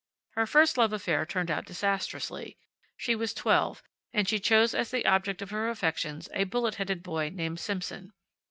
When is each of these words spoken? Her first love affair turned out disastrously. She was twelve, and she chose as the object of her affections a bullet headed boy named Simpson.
Her 0.31 0.47
first 0.47 0.79
love 0.79 0.93
affair 0.93 1.27
turned 1.27 1.51
out 1.51 1.65
disastrously. 1.67 2.57
She 2.97 3.13
was 3.15 3.35
twelve, 3.35 3.83
and 4.11 4.27
she 4.27 4.39
chose 4.39 4.73
as 4.73 4.89
the 4.89 5.05
object 5.05 5.43
of 5.43 5.51
her 5.51 5.69
affections 5.69 6.27
a 6.33 6.45
bullet 6.45 6.73
headed 6.81 7.03
boy 7.03 7.29
named 7.31 7.59
Simpson. 7.59 8.11